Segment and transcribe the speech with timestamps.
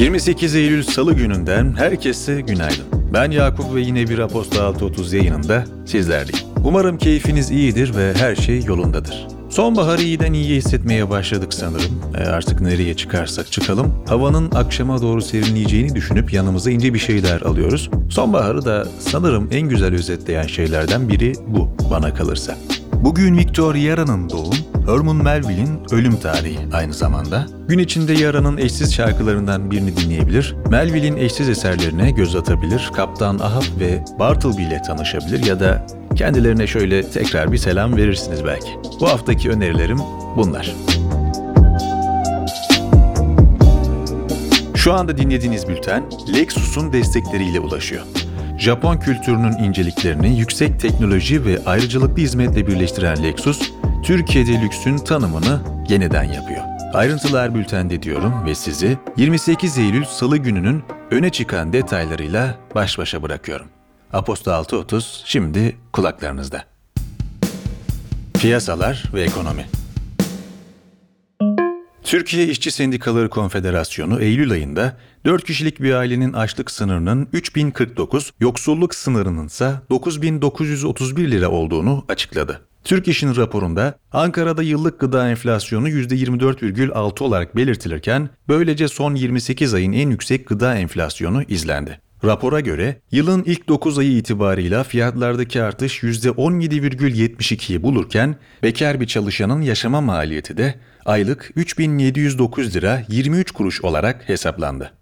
[0.00, 2.84] 28 Eylül Salı gününden herkese günaydın.
[3.14, 6.46] Ben Yakup ve yine bir Aposta 630 yayınında sizlerleyim.
[6.64, 9.26] Umarım keyfiniz iyidir ve her şey yolundadır.
[9.50, 12.02] Sonbaharı iyiden iyiye hissetmeye başladık sanırım.
[12.18, 14.04] E artık nereye çıkarsak çıkalım.
[14.08, 17.90] Havanın akşama doğru serinleyeceğini düşünüp yanımıza ince bir şeyler alıyoruz.
[18.10, 22.56] Sonbaharı da sanırım en güzel özetleyen şeylerden biri bu bana kalırsa.
[23.04, 24.54] Bugün Victor Yara'nın doğum,
[24.86, 27.46] Herman Melville'in ölüm tarihi aynı zamanda.
[27.68, 34.04] Gün içinde Yara'nın eşsiz şarkılarından birini dinleyebilir, Melville'in eşsiz eserlerine göz atabilir, Kaptan Ahab ve
[34.18, 35.86] Bartleby ile tanışabilir ya da
[36.16, 38.70] kendilerine şöyle tekrar bir selam verirsiniz belki.
[39.00, 39.98] Bu haftaki önerilerim
[40.36, 40.74] bunlar.
[44.74, 46.04] Şu anda dinlediğiniz bülten
[46.34, 48.02] Lexus'un destekleriyle ulaşıyor.
[48.60, 53.72] Japon kültürünün inceliklerini yüksek teknoloji ve ayrıcalıklı hizmetle birleştiren Lexus,
[54.04, 56.60] Türkiye'de lüksün tanımını yeniden yapıyor.
[56.94, 63.66] Ayrıntılar bültende diyorum ve sizi 28 Eylül Salı gününün öne çıkan detaylarıyla baş başa bırakıyorum.
[64.12, 66.64] Aposto 6.30 şimdi kulaklarınızda.
[68.34, 69.79] Piyasalar ve ekonomi.
[72.10, 79.46] Türkiye İşçi Sendikaları Konfederasyonu Eylül ayında 4 kişilik bir ailenin açlık sınırının 3049, yoksulluk sınırının
[79.46, 82.60] ise 9931 lira olduğunu açıkladı.
[82.84, 90.10] Türk İş'in raporunda Ankara'da yıllık gıda enflasyonu %24,6 olarak belirtilirken böylece son 28 ayın en
[90.10, 92.00] yüksek gıda enflasyonu izlendi.
[92.24, 100.00] Rapora göre yılın ilk 9 ayı itibarıyla fiyatlardaki artış %17,72'yi bulurken bekar bir çalışanın yaşama
[100.00, 104.92] maliyeti de aylık 3709 lira 23 kuruş olarak hesaplandı.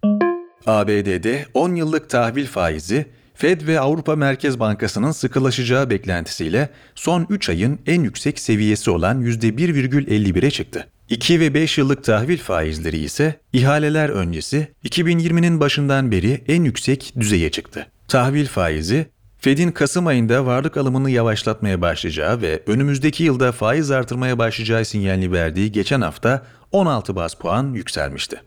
[0.67, 7.79] ABD'de 10 yıllık tahvil faizi Fed ve Avrupa Merkez Bankası'nın sıkılaşacağı beklentisiyle son 3 ayın
[7.87, 10.89] en yüksek seviyesi olan %1,51'e çıktı.
[11.09, 17.51] 2 ve 5 yıllık tahvil faizleri ise ihaleler öncesi 2020'nin başından beri en yüksek düzeye
[17.51, 17.87] çıktı.
[18.09, 19.07] Tahvil faizi
[19.41, 25.73] Fed'in Kasım ayında varlık alımını yavaşlatmaya başlayacağı ve önümüzdeki yılda faiz artırmaya başlayacağı sinyalini verdiği
[25.73, 28.43] geçen hafta 16 bas puan yükselmişti.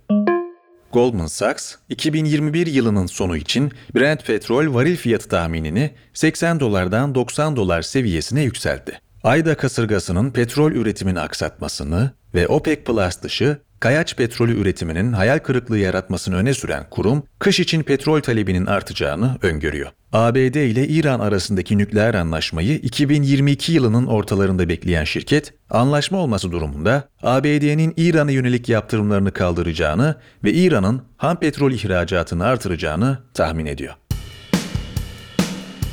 [0.93, 7.81] Goldman Sachs, 2021 yılının sonu için Brent petrol varil fiyatı tahminini 80 dolardan 90 dolar
[7.81, 8.99] seviyesine yükseltti.
[9.23, 16.35] Ayda kasırgasının petrol üretimini aksatmasını ve OPEC Plus dışı kayaç petrolü üretiminin hayal kırıklığı yaratmasını
[16.35, 19.89] öne süren kurum, kış için petrol talebinin artacağını öngörüyor.
[20.13, 27.93] ABD ile İran arasındaki nükleer anlaşmayı 2022 yılının ortalarında bekleyen şirket, anlaşma olması durumunda ABD'nin
[27.97, 33.93] İran'a yönelik yaptırımlarını kaldıracağını ve İran'ın ham petrol ihracatını artıracağını tahmin ediyor.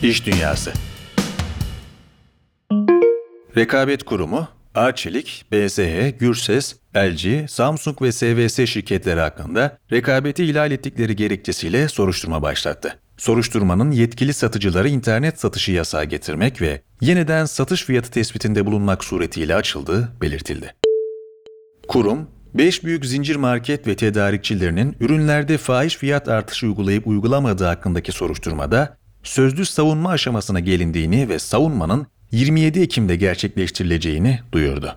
[0.03, 0.73] İş Dünyası
[3.57, 11.89] Rekabet Kurumu, Arçelik, BSH, Gürses, LG, Samsung ve SVS şirketleri hakkında rekabeti ihlal ettikleri gerekçesiyle
[11.89, 12.99] soruşturma başlattı.
[13.17, 20.09] Soruşturmanın yetkili satıcıları internet satışı yasağı getirmek ve yeniden satış fiyatı tespitinde bulunmak suretiyle açıldığı
[20.21, 20.75] belirtildi.
[21.89, 28.97] Kurum, 5 büyük zincir market ve tedarikçilerinin ürünlerde fahiş fiyat artışı uygulayıp uygulamadığı hakkındaki soruşturmada
[29.23, 34.97] sözlü savunma aşamasına gelindiğini ve savunmanın 27 Ekim'de gerçekleştirileceğini duyurdu.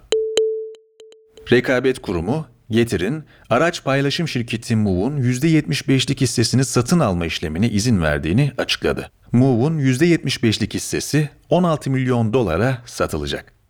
[1.51, 9.11] Rekabet Kurumu, Getir'in araç paylaşım şirketi Move'un %75'lik hissesini satın alma işlemine izin verdiğini açıkladı.
[9.31, 13.60] Move'un %75'lik hissesi 16 milyon dolara satılacak.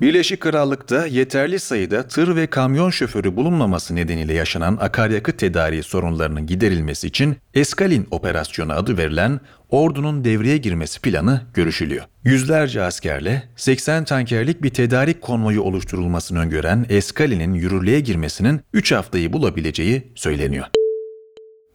[0.00, 7.06] Birleşik Krallık'ta yeterli sayıda tır ve kamyon şoförü bulunmaması nedeniyle yaşanan akaryakıt tedariği sorunlarının giderilmesi
[7.06, 9.40] için Eskalin operasyonu adı verilen
[9.70, 12.04] ordunun devreye girmesi planı görüşülüyor.
[12.24, 20.12] Yüzlerce askerle 80 tankerlik bir tedarik konvoyu oluşturulmasını öngören Eskalin'in yürürlüğe girmesinin 3 haftayı bulabileceği
[20.14, 20.66] söyleniyor.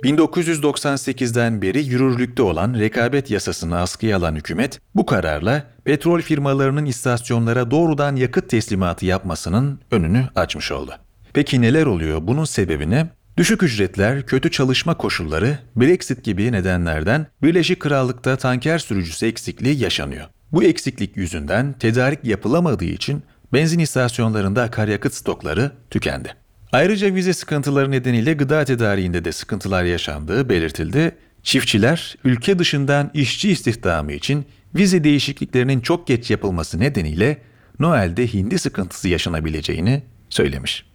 [0.04, 8.16] 1998'den beri yürürlükte olan rekabet yasasını askıya alan hükümet, bu kararla petrol firmalarının istasyonlara doğrudan
[8.16, 10.92] yakıt teslimatı yapmasının önünü açmış oldu.
[11.34, 12.20] Peki neler oluyor?
[12.22, 13.10] Bunun sebebi ne?
[13.38, 20.26] Düşük ücretler, kötü çalışma koşulları, Brexit gibi nedenlerden Birleşik Krallık'ta tanker sürücüsü eksikliği yaşanıyor.
[20.52, 23.24] Bu eksiklik yüzünden tedarik yapılamadığı için
[23.54, 26.41] benzin istasyonlarında akaryakıt stokları tükendi.
[26.72, 31.16] Ayrıca vize sıkıntıları nedeniyle gıda tedariğinde de sıkıntılar yaşandığı belirtildi.
[31.44, 34.46] Çiftçiler ülke dışından işçi istihdamı için
[34.76, 37.38] vize değişikliklerinin çok geç yapılması nedeniyle
[37.80, 40.86] Noel'de hindi sıkıntısı yaşanabileceğini söylemiş.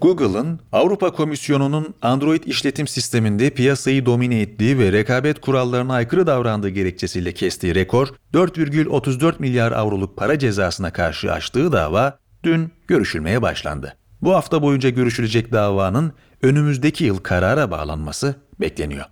[0.00, 7.32] Google'ın Avrupa Komisyonu'nun Android işletim sisteminde piyasayı domine ettiği ve rekabet kurallarına aykırı davrandığı gerekçesiyle
[7.32, 13.99] kestiği rekor 4,34 milyar avroluk para cezasına karşı açtığı dava dün görüşülmeye başlandı.
[14.22, 16.12] Bu hafta boyunca görüşülecek davanın
[16.42, 19.04] önümüzdeki yıl karara bağlanması bekleniyor.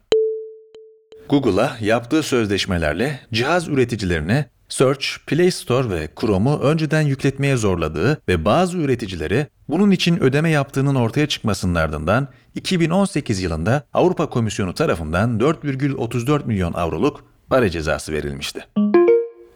[1.28, 8.78] Google'a yaptığı sözleşmelerle cihaz üreticilerine Search, Play Store ve Chrome'u önceden yükletmeye zorladığı ve bazı
[8.78, 16.72] üreticilere bunun için ödeme yaptığının ortaya çıkmasının ardından 2018 yılında Avrupa Komisyonu tarafından 4,34 milyon
[16.72, 18.66] avroluk para cezası verilmişti.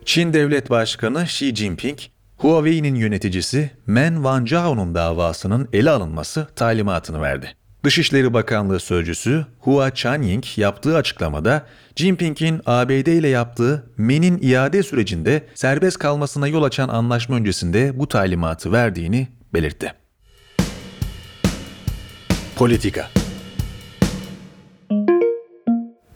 [0.04, 1.98] Çin Devlet Başkanı Xi Jinping,
[2.42, 7.54] Huawei'nin yöneticisi Men Wanzhao'nun davasının ele alınması talimatını verdi.
[7.84, 11.66] Dışişleri Bakanlığı sözcüsü Hua Chunying yaptığı açıklamada
[11.96, 18.72] Jinping'in ABD ile yaptığı Men'in iade sürecinde serbest kalmasına yol açan anlaşma öncesinde bu talimatı
[18.72, 19.92] verdiğini belirtti.
[22.56, 23.10] Politika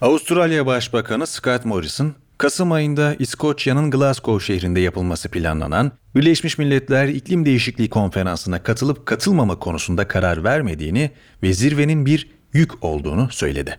[0.00, 7.90] Avustralya Başbakanı Scott Morrison, Kasım ayında İskoçya'nın Glasgow şehrinde yapılması planlanan Birleşmiş Milletler İklim Değişikliği
[7.90, 11.10] Konferansı'na katılıp katılmama konusunda karar vermediğini
[11.42, 13.78] ve zirvenin bir yük olduğunu söyledi.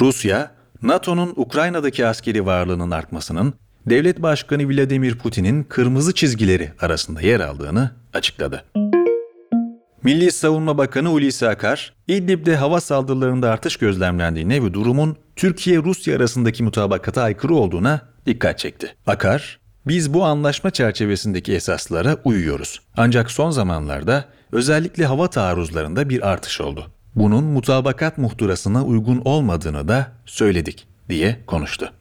[0.00, 0.50] Rusya,
[0.82, 3.54] NATO'nun Ukrayna'daki askeri varlığının artmasının
[3.86, 8.64] devlet başkanı Vladimir Putin'in kırmızı çizgileri arasında yer aldığını açıkladı.
[10.04, 17.22] Milli Savunma Bakanı Hulusi Akar, İdlib'de hava saldırılarında artış gözlemlendiğine ve durumun Türkiye-Rusya arasındaki mutabakata
[17.22, 18.94] aykırı olduğuna dikkat çekti.
[19.06, 22.80] Akar, biz bu anlaşma çerçevesindeki esaslara uyuyoruz.
[22.96, 26.86] Ancak son zamanlarda özellikle hava taarruzlarında bir artış oldu.
[27.14, 31.92] Bunun mutabakat muhtırasına uygun olmadığını da söyledik diye konuştu.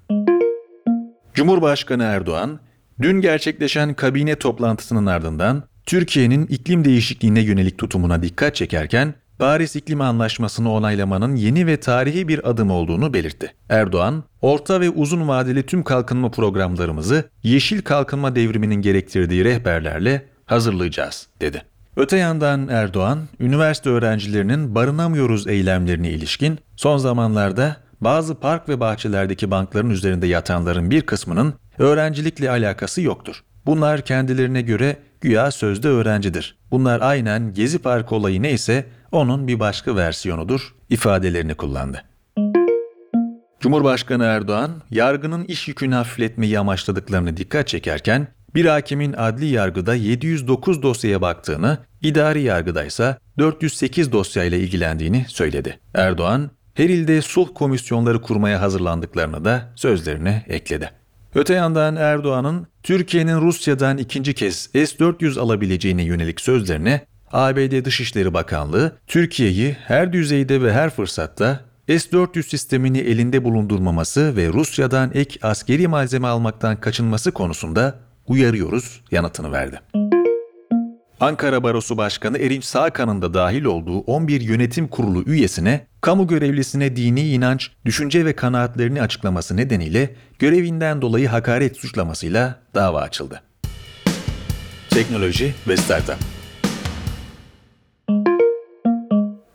[1.33, 2.59] Cumhurbaşkanı Erdoğan,
[3.01, 10.71] dün gerçekleşen kabine toplantısının ardından Türkiye'nin iklim değişikliğine yönelik tutumuna dikkat çekerken Paris İklim Anlaşması'nı
[10.71, 13.53] onaylamanın yeni ve tarihi bir adım olduğunu belirtti.
[13.69, 21.63] Erdoğan, orta ve uzun vadeli tüm kalkınma programlarımızı yeşil kalkınma devriminin gerektirdiği rehberlerle hazırlayacağız, dedi.
[21.95, 29.89] Öte yandan Erdoğan, üniversite öğrencilerinin barınamıyoruz eylemlerine ilişkin son zamanlarda bazı park ve bahçelerdeki bankların
[29.89, 33.43] üzerinde yatanların bir kısmının öğrencilikle alakası yoktur.
[33.65, 36.57] Bunlar kendilerine göre güya sözde öğrencidir.
[36.71, 42.03] Bunlar aynen Gezi Parkı olayı neyse onun bir başka versiyonudur ifadelerini kullandı.
[43.59, 51.21] Cumhurbaşkanı Erdoğan, yargının iş yükünü hafifletmeyi amaçladıklarını dikkat çekerken, bir hakimin adli yargıda 709 dosyaya
[51.21, 55.79] baktığını, idari yargıda ise 408 dosyayla ilgilendiğini söyledi.
[55.93, 60.98] Erdoğan, her ilde sulh komisyonları kurmaya hazırlandıklarını da sözlerine ekledi.
[61.35, 69.77] Öte yandan Erdoğan'ın Türkiye'nin Rusya'dan ikinci kez S-400 alabileceğine yönelik sözlerine ABD Dışişleri Bakanlığı, Türkiye'yi
[69.85, 76.79] her düzeyde ve her fırsatta S-400 sistemini elinde bulundurmaması ve Rusya'dan ek askeri malzeme almaktan
[76.79, 80.08] kaçınması konusunda uyarıyoruz yanıtını verdi.
[81.19, 87.29] Ankara Barosu Başkanı Erinç Sağkan'ın da dahil olduğu 11 yönetim kurulu üyesine kamu görevlisine dini
[87.29, 93.41] inanç, düşünce ve kanaatlerini açıklaması nedeniyle görevinden dolayı hakaret suçlamasıyla dava açıldı.
[94.89, 96.17] Teknoloji ve Startup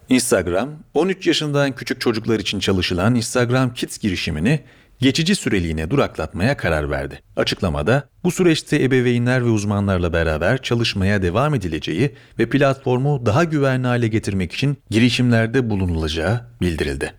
[0.08, 4.60] Instagram, 13 yaşından küçük çocuklar için çalışılan Instagram Kids girişimini
[5.04, 7.20] geçici süreliğine duraklatmaya karar verdi.
[7.36, 14.08] Açıklamada bu süreçte ebeveynler ve uzmanlarla beraber çalışmaya devam edileceği ve platformu daha güvenli hale
[14.08, 17.14] getirmek için girişimlerde bulunulacağı bildirildi.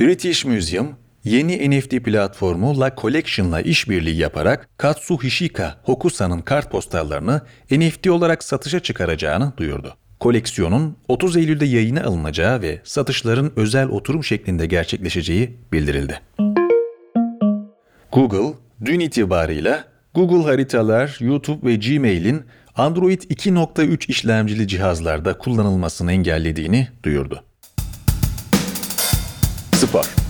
[0.00, 0.88] British Museum,
[1.24, 9.96] yeni NFT platformu La Collection'la işbirliği yaparak Katsuhishika Hokusa'nın kartpostallarını NFT olarak satışa çıkaracağını duyurdu.
[10.20, 16.20] Koleksiyonun 30 Eylül'de yayına alınacağı ve satışların özel oturum şeklinde gerçekleşeceği bildirildi.
[18.12, 19.84] Google, dün itibarıyla
[20.14, 22.42] Google Haritalar, YouTube ve Gmail'in
[22.76, 27.44] Android 2.3 işlemcili cihazlarda kullanılmasını engellediğini duyurdu.
[29.72, 30.27] Spor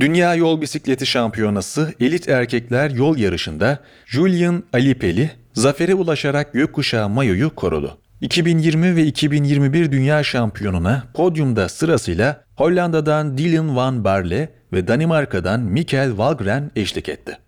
[0.00, 7.98] Dünya Yol Bisikleti Şampiyonası elit erkekler yol yarışında Julian Alipeli zafere ulaşarak gökkuşağı mayoyu korudu.
[8.20, 16.70] 2020 ve 2021 Dünya Şampiyonuna podyumda sırasıyla Hollanda'dan Dylan van Barle ve Danimarka'dan Mikkel Valgren
[16.76, 17.38] eşlik etti.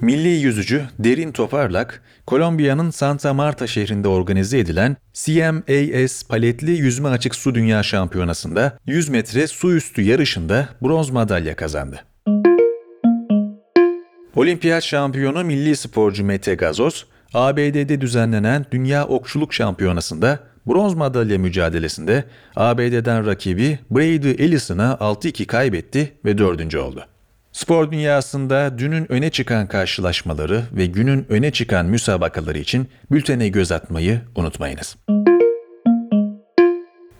[0.00, 7.54] Milli yüzücü Derin Toparlak, Kolombiya'nın Santa Marta şehrinde organize edilen CMAS paletli yüzme açık su
[7.54, 12.04] dünya şampiyonasında 100 metre su üstü yarışında bronz madalya kazandı.
[14.36, 22.24] Olimpiyat şampiyonu milli sporcu Mete Gazoz, ABD'de düzenlenen Dünya Okçuluk Şampiyonası'nda bronz madalya mücadelesinde
[22.56, 27.06] ABD'den rakibi Brady Ellison'a 6-2 kaybetti ve dördüncü oldu.
[27.54, 34.20] Spor dünyasında dünün öne çıkan karşılaşmaları ve günün öne çıkan müsabakaları için bültene göz atmayı
[34.34, 34.96] unutmayınız.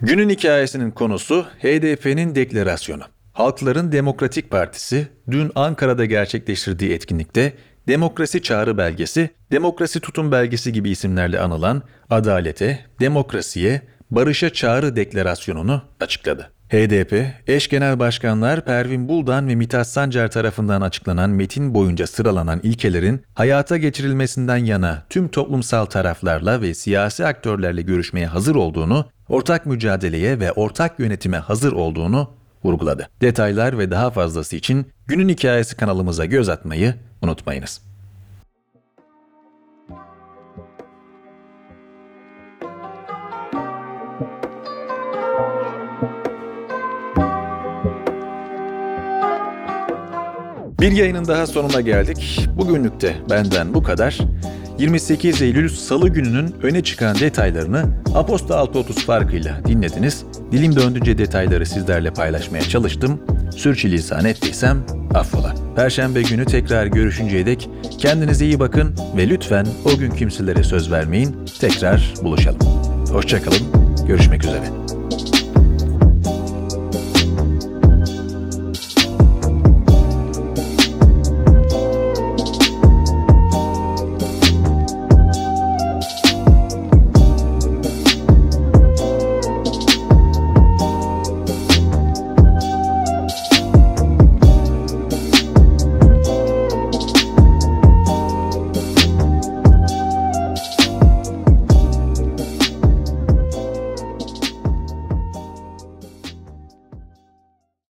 [0.01, 3.03] Günün hikayesinin konusu HDP'nin deklarasyonu.
[3.33, 7.53] Halkların Demokratik Partisi dün Ankara'da gerçekleştirdiği etkinlikte
[7.89, 16.54] Demokrasi Çağrı Belgesi, Demokrasi Tutum Belgesi gibi isimlerle anılan adalete, demokrasiye, barışa çağrı deklarasyonunu açıkladı.
[16.71, 23.23] HDP, eş genel başkanlar Pervin Buldan ve Mithat Sancar tarafından açıklanan metin boyunca sıralanan ilkelerin
[23.35, 30.53] hayata geçirilmesinden yana tüm toplumsal taraflarla ve siyasi aktörlerle görüşmeye hazır olduğunu, ortak mücadeleye ve
[30.53, 32.31] ortak yönetime hazır olduğunu
[32.65, 33.09] vurguladı.
[33.21, 37.81] Detaylar ve daha fazlası için Günün Hikayesi kanalımıza göz atmayı unutmayınız.
[50.85, 52.47] Bir yayının daha sonuna geldik.
[52.57, 54.19] Bugünlük de benden bu kadar.
[54.79, 60.25] 28 Eylül Salı gününün öne çıkan detaylarını Aposta 630 farkıyla dinlediniz.
[60.53, 63.21] Dilim döndüğünce detayları sizlerle paylaşmaya çalıştım.
[63.57, 65.55] Sürçülisan ettiysem affola.
[65.77, 71.37] Perşembe günü tekrar görüşünceye dek kendinize iyi bakın ve lütfen o gün kimselere söz vermeyin.
[71.61, 72.61] Tekrar buluşalım.
[73.13, 73.63] Hoşçakalın.
[74.07, 74.84] Görüşmek üzere.